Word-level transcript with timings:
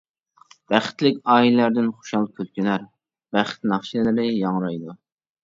بەختلىك 0.71 1.19
ئائىلىلەردىن 1.33 1.91
خۇشال 1.97 2.25
كۈلكىلەر، 2.39 2.87
بەخت 3.37 3.71
ناخشىلىرى 3.75 4.27
ياڭرايدۇ. 4.27 4.99